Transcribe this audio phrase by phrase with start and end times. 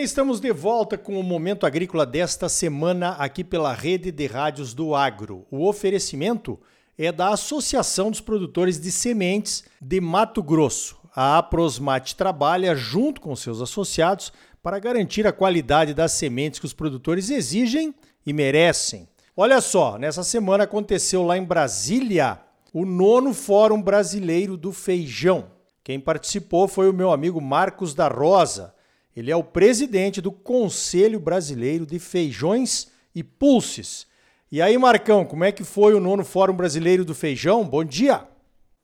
[0.00, 4.72] bem, estamos de volta com o Momento Agrícola desta semana aqui pela Rede de Rádios
[4.72, 5.46] do Agro.
[5.50, 6.58] O oferecimento
[6.96, 10.96] é da Associação dos Produtores de Sementes de Mato Grosso.
[11.14, 14.32] A Aprosmate trabalha junto com seus associados
[14.62, 17.94] para garantir a qualidade das sementes que os produtores exigem
[18.24, 19.06] e merecem.
[19.36, 22.40] Olha só, nessa semana aconteceu lá em Brasília
[22.72, 25.50] o nono Fórum Brasileiro do Feijão.
[25.84, 28.72] Quem participou foi o meu amigo Marcos da Rosa.
[29.16, 34.08] Ele é o presidente do Conselho Brasileiro de Feijões e Pulses.
[34.52, 37.64] E aí, Marcão, como é que foi o nono Fórum Brasileiro do Feijão?
[37.64, 38.20] Bom dia!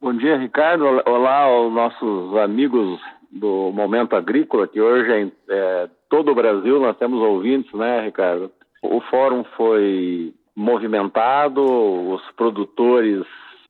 [0.01, 0.85] Bom dia, Ricardo.
[1.07, 6.97] Olá aos nossos amigos do Momento Agrícola, que hoje é, é todo o Brasil nós
[6.97, 8.51] temos ouvintes, né, Ricardo?
[8.83, 13.25] O fórum foi movimentado, os produtores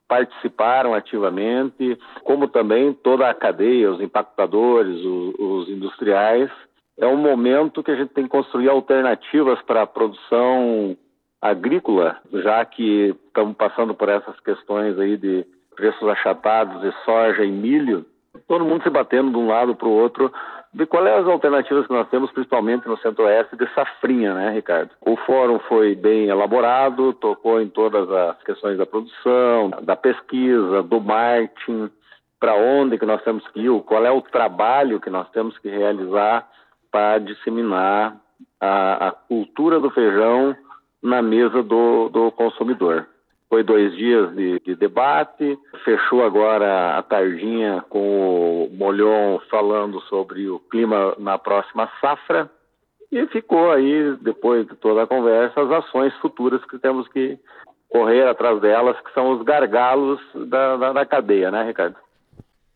[0.08, 6.50] participaram ativamente, como também toda a cadeia, os impactadores, os, os industriais.
[6.98, 10.96] É um momento que a gente tem que construir alternativas para a produção
[11.40, 17.50] agrícola, já que estamos passando por essas questões aí de preços achatados de soja e
[17.50, 18.06] milho,
[18.48, 20.32] todo mundo se batendo de um lado para o outro
[20.76, 24.90] de quais é as alternativas que nós temos, principalmente no Centro-Oeste, de safrinha, né, Ricardo?
[25.00, 31.00] O fórum foi bem elaborado, tocou em todas as questões da produção, da pesquisa, do
[31.00, 31.90] marketing,
[32.38, 35.70] para onde que nós temos que ir, qual é o trabalho que nós temos que
[35.70, 36.46] realizar
[36.92, 38.14] para disseminar
[38.60, 40.54] a, a cultura do feijão
[41.02, 43.06] na mesa do, do consumidor.
[43.48, 50.48] Foi dois dias de, de, debate, fechou agora a tardinha com o Molhon falando sobre
[50.48, 52.50] o clima na próxima safra
[53.10, 57.38] e ficou aí, depois de toda a conversa, as ações futuras que temos que
[57.88, 61.96] correr atrás delas, que são os gargalos da, da, da cadeia, né, Ricardo?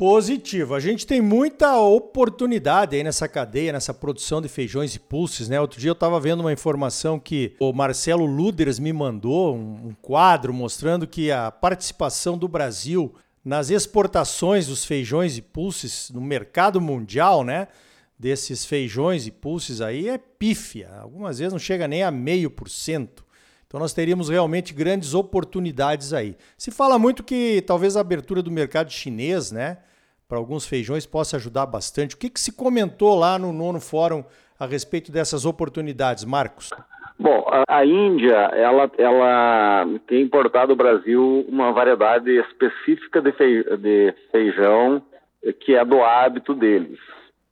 [0.00, 0.74] Positivo.
[0.74, 5.60] A gente tem muita oportunidade aí nessa cadeia, nessa produção de feijões e pulses, né?
[5.60, 10.54] Outro dia eu estava vendo uma informação que o Marcelo Luders me mandou, um quadro
[10.54, 17.44] mostrando que a participação do Brasil nas exportações dos feijões e pulses no mercado mundial,
[17.44, 17.68] né?
[18.18, 20.88] Desses feijões e pulses aí é pífia.
[20.98, 23.22] Algumas vezes não chega nem a meio por cento.
[23.66, 26.38] Então nós teríamos realmente grandes oportunidades aí.
[26.56, 29.76] Se fala muito que talvez a abertura do mercado chinês, né?
[30.30, 32.14] Para alguns feijões possa ajudar bastante.
[32.14, 34.22] O que, que se comentou lá no nono fórum
[34.60, 36.70] a respeito dessas oportunidades, Marcos?
[37.18, 45.02] Bom, a, Índia ela, ela tem importado ao Brasil uma variedade específica de feijão
[45.58, 46.98] que é do hábito deles.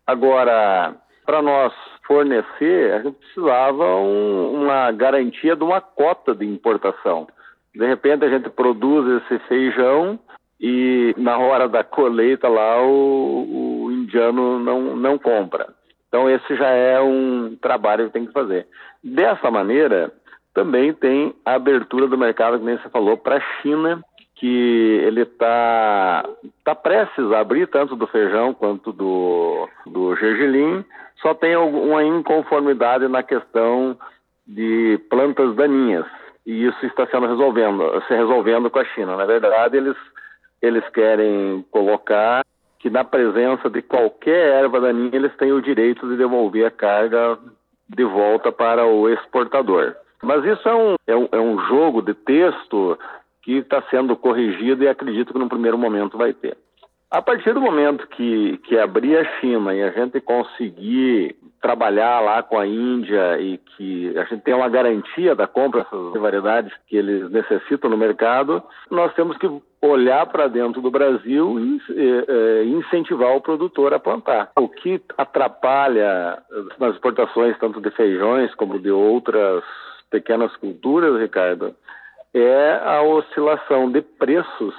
[0.06, 0.94] Agora,
[1.26, 1.72] para nós
[2.06, 7.26] fornecer, a gente precisava um, uma garantia de uma cota de importação.
[7.74, 10.18] De repente a gente produz esse feijão
[10.60, 15.69] e na hora da colheita lá o, o indiano não, não compra.
[16.08, 18.66] Então esse já é um trabalho que tem que fazer.
[19.02, 20.12] Dessa maneira,
[20.54, 24.02] também tem a abertura do mercado, que nem você falou, para a China,
[24.34, 26.28] que ele está
[26.64, 30.84] tá prestes a abrir, tanto do feijão quanto do, do gergelim,
[31.20, 33.96] só tem uma inconformidade na questão
[34.46, 36.06] de plantas daninhas.
[36.46, 39.16] E isso está sendo resolvendo, se resolvendo com a China.
[39.16, 39.96] Na verdade, eles
[40.60, 42.44] eles querem colocar
[42.78, 47.38] que na presença de qualquer erva daninha eles têm o direito de devolver a carga
[47.88, 49.94] de volta para o exportador.
[50.22, 52.98] Mas isso é um, é um, é um jogo de texto
[53.42, 56.56] que está sendo corrigido e acredito que no primeiro momento vai ter.
[57.10, 62.42] A partir do momento que, que abrir a China e a gente conseguir trabalhar lá
[62.42, 66.96] com a Índia e que a gente tem uma garantia da compra dessas variedades que
[66.96, 73.40] eles necessitam no mercado, nós temos que olhar para dentro do Brasil e incentivar o
[73.40, 74.50] produtor a plantar.
[74.56, 76.42] O que atrapalha
[76.78, 79.64] nas exportações tanto de feijões como de outras
[80.10, 81.75] pequenas culturas, Ricardo,
[82.34, 84.75] é a oscilação de preços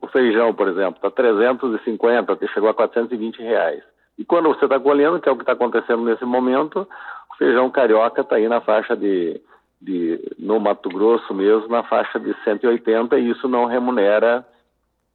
[0.00, 3.82] o feijão, por exemplo, está 350, chegou a 420 reais.
[4.18, 6.86] E quando você está colhendo, que é o que está acontecendo nesse momento,
[7.32, 9.40] o feijão carioca está aí na faixa de,
[9.80, 14.46] de, no Mato Grosso mesmo, na faixa de 180 e isso não remunera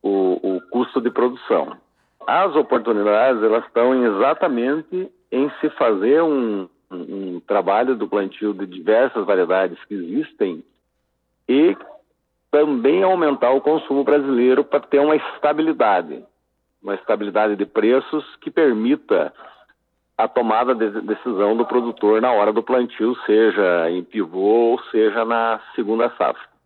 [0.01, 1.77] o, o custo de produção.
[2.25, 8.65] As oportunidades, elas estão exatamente em se fazer um, um, um trabalho do plantio de
[8.65, 10.63] diversas variedades que existem
[11.47, 11.77] e
[12.51, 16.23] também aumentar o consumo brasileiro para ter uma estabilidade,
[16.81, 19.33] uma estabilidade de preços que permita
[20.17, 25.23] a tomada de decisão do produtor na hora do plantio, seja em pivô ou seja
[25.23, 26.57] na segunda safra.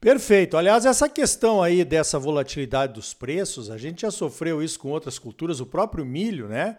[0.00, 0.56] Perfeito.
[0.56, 5.18] Aliás, essa questão aí dessa volatilidade dos preços, a gente já sofreu isso com outras
[5.18, 6.78] culturas, o próprio milho, né?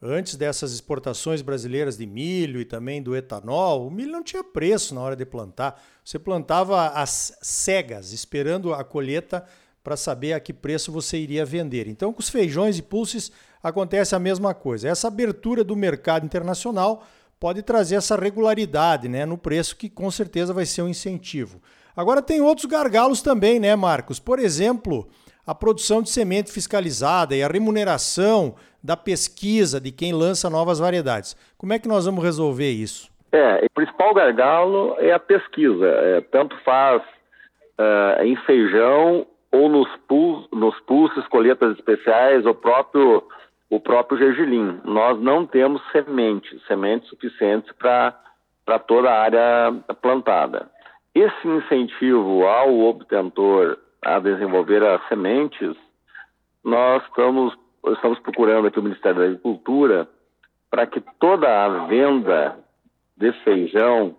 [0.00, 4.94] Antes dessas exportações brasileiras de milho e também do etanol, o milho não tinha preço
[4.94, 5.82] na hora de plantar.
[6.04, 9.44] Você plantava as cegas, esperando a colheita
[9.82, 11.88] para saber a que preço você iria vender.
[11.88, 14.88] Então, com os feijões e pulses acontece a mesma coisa.
[14.88, 17.04] Essa abertura do mercado internacional
[17.40, 21.60] pode trazer essa regularidade né, no preço, que com certeza vai ser um incentivo.
[21.96, 24.20] Agora tem outros gargalos também, né, Marcos?
[24.20, 25.08] Por exemplo,
[25.48, 28.54] a produção de semente fiscalizada e a remuneração
[28.84, 31.34] da pesquisa de quem lança novas variedades.
[31.56, 33.10] Como é que nós vamos resolver isso?
[33.32, 35.86] É, o principal gargalo é a pesquisa.
[35.86, 43.24] É, tanto faz uh, em feijão ou nos, pul nos pulsos, colheitas especiais, o próprio,
[43.70, 44.78] o próprio gergelim.
[44.84, 50.68] Nós não temos sementes, sementes suficientes para toda a área plantada.
[51.14, 55.76] Esse incentivo ao obtentor a desenvolver as sementes,
[56.64, 57.56] nós estamos,
[57.86, 60.08] estamos procurando aqui o Ministério da Agricultura
[60.70, 62.58] para que toda a venda
[63.16, 64.16] de feijão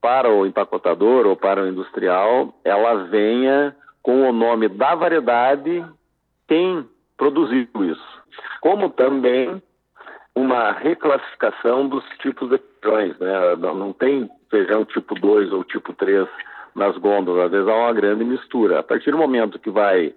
[0.00, 5.84] para o empacotador ou para o industrial, ela venha com o nome da variedade
[6.46, 8.22] quem produziu isso.
[8.60, 9.62] Como também
[10.34, 13.18] uma reclassificação dos tipos de feijões.
[13.18, 13.56] Né?
[13.56, 16.28] Não tem feijão tipo 2 ou tipo 3
[16.74, 18.80] nas gôndolas, às vezes há uma grande mistura.
[18.80, 20.14] A partir do momento que vai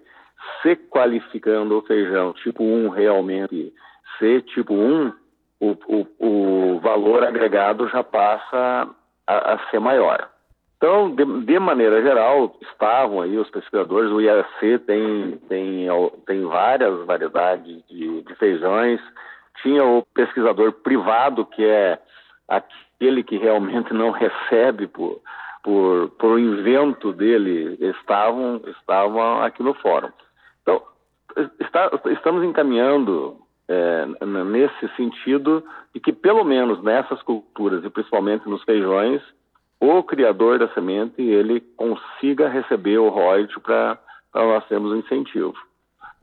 [0.62, 3.72] se qualificando o feijão tipo 1 realmente
[4.18, 5.12] ser tipo 1,
[5.60, 8.88] o, o, o valor agregado já passa
[9.26, 10.28] a, a ser maior.
[10.76, 15.88] Então, de, de, maneira geral, estavam aí os pesquisadores, o IAC tem, tem,
[16.24, 19.00] tem várias variedades de, de feijões,
[19.60, 21.98] tinha o pesquisador privado, que é
[22.46, 25.20] aquele que realmente não recebe por,
[25.68, 30.08] por, por invento dele, estavam, estavam aqui no fórum.
[30.62, 30.80] Então,
[31.60, 33.36] está, estamos encaminhando
[33.68, 34.06] é,
[34.46, 35.62] nesse sentido
[35.92, 39.20] de que, pelo menos nessas culturas, e principalmente nos feijões,
[39.78, 43.98] o criador da semente ele consiga receber o royalty para
[44.34, 45.52] nós termos um incentivo.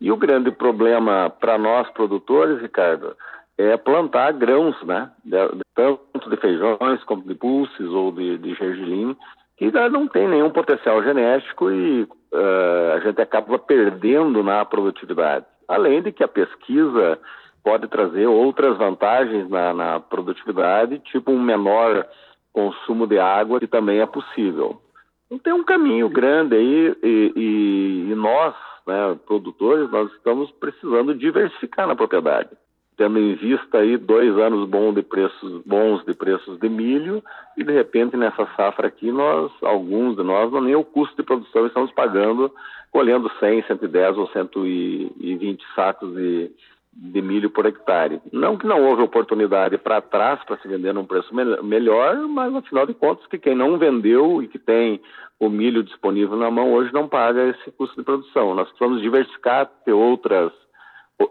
[0.01, 3.15] E o grande problema para nós produtores, Ricardo,
[3.57, 5.09] é plantar grãos, né?
[5.73, 9.15] tanto de feijões como de pulses ou de, de gergelim,
[9.57, 15.45] que não tem nenhum potencial genético e uh, a gente acaba perdendo na produtividade.
[15.67, 17.17] Além de que a pesquisa
[17.63, 22.05] pode trazer outras vantagens na, na produtividade, tipo um menor
[22.51, 24.81] consumo de água, que também é possível.
[25.27, 28.53] Então tem um caminho grande aí e, e, e nós,
[28.85, 32.49] né, produtores, nós estamos precisando diversificar na propriedade
[32.97, 37.23] tendo em vista aí dois anos bons de preços bons de preços de milho
[37.57, 41.23] e de repente nessa safra aqui nós alguns de nós não nem o custo de
[41.23, 42.51] produção estamos pagando
[42.91, 46.51] colhendo 100, 110 ou 120 sacos de
[46.95, 48.21] de milho por hectare.
[48.31, 52.55] Não que não houve oportunidade para trás para se vender num preço me melhor, mas
[52.55, 55.01] afinal de contas que quem não vendeu e que tem
[55.37, 58.55] o milho disponível na mão hoje não paga esse custo de produção.
[58.55, 60.53] Nós precisamos diversificar, ter outras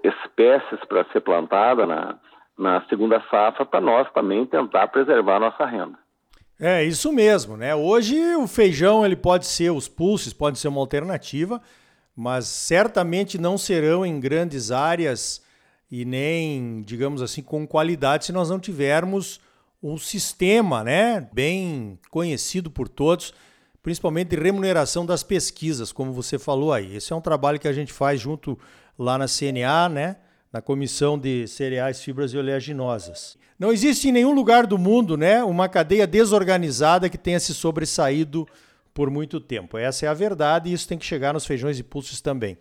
[0.03, 2.19] espécies para ser plantada na,
[2.59, 5.99] na segunda safra para nós também tentar preservar nossa renda.
[6.61, 7.75] É isso mesmo, né?
[7.75, 11.61] Hoje o feijão ele pode ser os pulses, pode ser uma alternativa,
[12.17, 15.45] mas certamente não serão em grandes áreas
[15.91, 19.41] e nem, digamos assim, com qualidade se nós não tivermos
[19.83, 23.35] um sistema né, bem conhecido por todos,
[23.83, 26.97] principalmente de remuneração das pesquisas, como você falou aí.
[26.97, 28.59] Esse é um trabalho que a gente faz junto
[28.99, 30.17] lá na CNA, né,
[30.53, 33.37] na Comissão de Cereais, Fibras e Oleaginosas.
[33.59, 38.47] Não existe em nenhum lugar do mundo né, uma cadeia desorganizada que tenha se sobressaído
[38.93, 39.77] por muito tempo.
[39.77, 42.57] Essa é a verdade e isso tem que chegar nos feijões e pulsos também.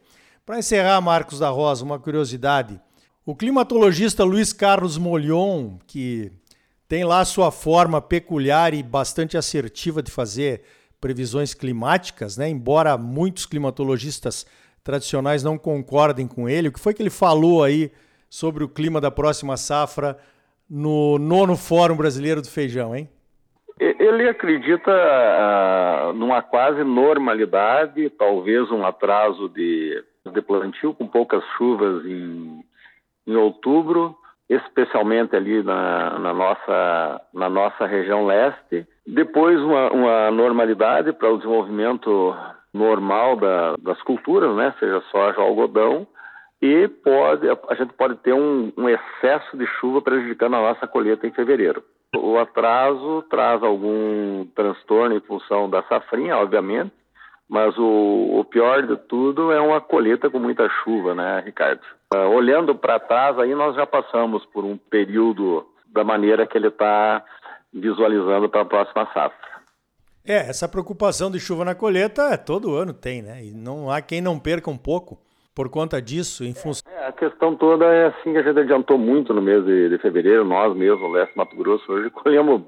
[0.45, 2.79] Para encerrar, Marcos da Rosa, uma curiosidade.
[3.25, 6.31] O climatologista Luiz Carlos Molion, que
[6.87, 10.63] tem lá sua forma peculiar e bastante assertiva de fazer
[10.99, 12.49] previsões climáticas, né?
[12.49, 14.45] embora muitos climatologistas
[14.83, 16.67] tradicionais não concordem com ele.
[16.67, 17.91] O que foi que ele falou aí
[18.29, 20.17] sobre o clima da próxima safra
[20.69, 23.09] no nono Fórum Brasileiro do Feijão, hein?
[23.79, 32.05] Ele acredita uh, numa quase normalidade, talvez um atraso de, de plantio com poucas chuvas
[32.05, 32.63] em
[33.25, 34.15] em outubro,
[34.49, 38.85] especialmente ali na, na, nossa, na nossa região leste.
[39.05, 42.35] Depois, uma, uma normalidade para o desenvolvimento
[42.73, 44.73] normal da, das culturas, né?
[44.79, 46.07] seja soja ou algodão,
[46.61, 51.27] e pode, a gente pode ter um, um, excesso de chuva prejudicando a nossa colheita
[51.27, 51.83] em fevereiro.
[52.15, 56.93] O atraso traz algum transtorno em função da safrinha, obviamente,
[57.49, 61.81] mas o, o pior de tudo é uma colheita com muita chuva, né, Ricardo?
[62.13, 66.69] Uh, olhando para trás, aí nós já passamos por um período da maneira que ele
[66.69, 67.23] está
[67.73, 69.52] visualizando para a próxima safra.
[70.25, 73.43] É, essa preocupação de chuva na colheita é, todo ano tem, né?
[73.43, 75.19] E não há quem não perca um pouco
[75.53, 76.89] por conta disso, em função.
[76.89, 79.97] É, a questão toda é assim que a gente adiantou muito no mês de, de
[79.97, 82.61] fevereiro, nós mesmos, o Leste Mato Grosso, hoje colhemos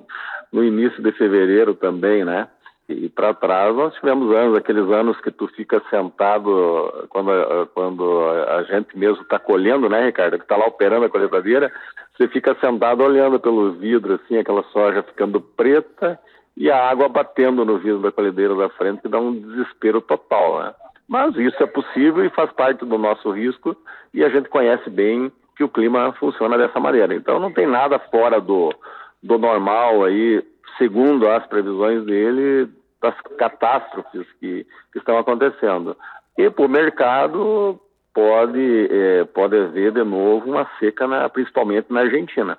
[0.51, 2.49] no início de fevereiro também, né?
[2.89, 7.31] E para trás nós tivemos anos, aqueles anos que tu fica sentado quando,
[7.73, 10.37] quando a gente mesmo está colhendo, né, Ricardo?
[10.37, 11.71] Que está lá operando a colheitadeira,
[12.15, 16.19] você fica sentado olhando pelo vidro, assim, aquela soja ficando preta
[16.57, 20.59] e a água batendo no vidro da colhedeira da frente, que dá um desespero total,
[20.59, 20.73] né?
[21.07, 23.75] Mas isso é possível e faz parte do nosso risco
[24.13, 27.13] e a gente conhece bem que o clima funciona dessa maneira.
[27.13, 28.73] Então não tem nada fora do,
[29.21, 30.43] do normal aí
[30.77, 32.69] segundo as previsões dele,
[33.01, 35.95] das catástrofes que, que estão acontecendo.
[36.37, 37.79] E para o mercado
[38.13, 42.57] pode, é, pode haver de novo uma seca, na, principalmente na Argentina.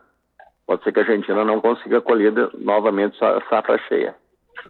[0.67, 4.15] Pode ser que a Argentina não consiga colher novamente a safra cheia.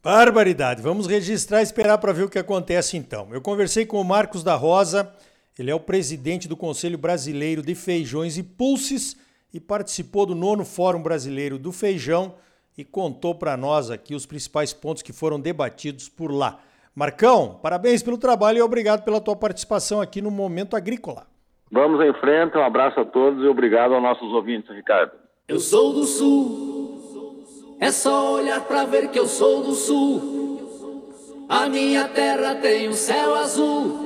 [0.03, 0.83] Barbaridade.
[0.83, 3.29] Vamos registrar e esperar para ver o que acontece então.
[3.33, 5.11] Eu conversei com o Marcos da Rosa,
[5.59, 9.17] ele é o presidente do Conselho Brasileiro de Feijões e Pulses
[9.55, 12.35] e participou do nono Fórum Brasileiro do Feijão
[12.77, 16.59] e contou para nós aqui os principais pontos que foram debatidos por lá.
[16.95, 21.27] Marcão, parabéns pelo trabalho e obrigado pela tua participação aqui no Momento Agrícola.
[21.71, 25.26] Vamos em frente, um abraço a todos e obrigado aos nossos ouvintes, Ricardo.
[25.49, 27.45] Eu sou do Sul,
[27.79, 31.05] é só olhar para ver que eu sou do Sul.
[31.49, 33.97] A minha terra tem um céu azul,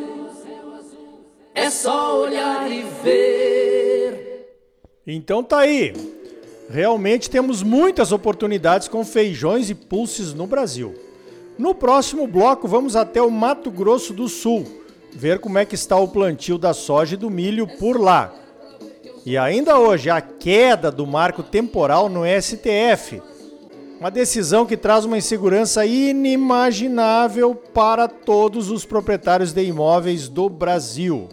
[1.54, 4.54] é só olhar e ver.
[5.06, 5.94] Então tá aí.
[6.68, 10.94] Realmente temos muitas oportunidades com feijões e pulses no Brasil.
[11.56, 14.66] No próximo bloco, vamos até o Mato Grosso do Sul,
[15.10, 18.30] ver como é que está o plantio da soja e do milho por lá.
[19.24, 23.22] E ainda hoje, a queda do marco temporal no STF.
[23.98, 31.28] Uma decisão que traz uma insegurança inimaginável para todos os proprietários de imóveis do Brasil.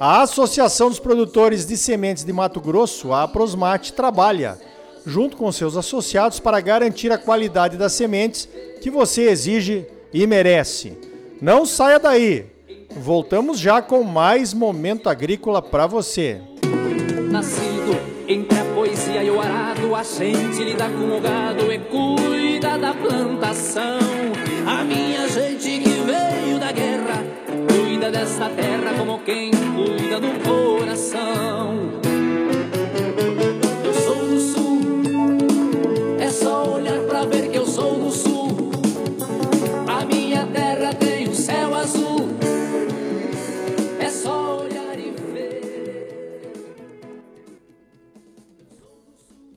[0.00, 4.58] A Associação dos Produtores de Sementes de Mato Grosso, a Aprosmate, trabalha
[5.06, 8.48] junto com seus associados para garantir a qualidade das sementes
[8.80, 10.98] que você exige e merece.
[11.40, 12.46] Não saia daí.
[12.96, 16.40] Voltamos já com mais momento agrícola para você.
[17.44, 22.78] Nascido entre a poesia e o arado, a gente lida com o gado e cuida
[22.78, 23.98] da plantação.
[24.66, 25.73] A minha gente